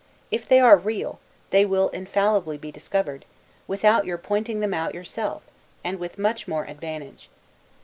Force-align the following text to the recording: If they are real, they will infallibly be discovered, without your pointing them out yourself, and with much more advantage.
If 0.31 0.47
they 0.47 0.59
are 0.59 0.77
real, 0.77 1.19
they 1.51 1.63
will 1.63 1.89
infallibly 1.89 2.57
be 2.57 2.71
discovered, 2.71 3.23
without 3.67 4.03
your 4.03 4.17
pointing 4.17 4.59
them 4.59 4.73
out 4.73 4.95
yourself, 4.95 5.43
and 5.83 5.99
with 5.99 6.17
much 6.17 6.47
more 6.47 6.65
advantage. 6.65 7.29